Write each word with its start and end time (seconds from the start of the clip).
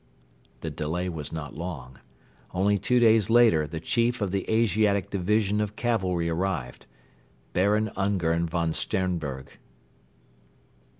The 0.61 0.71
delay 0.71 1.09
was 1.09 1.31
not 1.31 1.53
long. 1.53 1.99
Only 2.55 2.79
two 2.79 2.99
days 2.99 3.29
later 3.29 3.67
the 3.67 3.79
Chief 3.79 4.19
of 4.19 4.31
the 4.31 4.49
Asiatic 4.49 5.11
Division 5.11 5.61
of 5.61 5.75
Cavalry 5.75 6.27
arrived 6.27 6.87
Baron 7.53 7.91
Ungern 7.95 8.47
von 8.47 8.73
Sternberg. 8.73 9.59